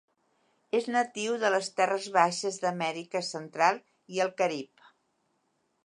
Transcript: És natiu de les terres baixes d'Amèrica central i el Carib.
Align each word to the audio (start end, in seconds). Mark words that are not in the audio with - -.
És 0.77 0.85
natiu 0.93 1.35
de 1.43 1.51
les 1.55 1.69
terres 1.81 2.07
baixes 2.17 2.57
d'Amèrica 2.65 3.25
central 3.31 3.81
i 4.17 4.27
el 4.27 4.37
Carib. 4.43 4.91